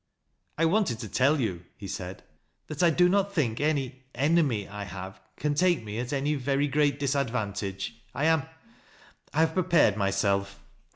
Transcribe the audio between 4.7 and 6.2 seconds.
have, can take me at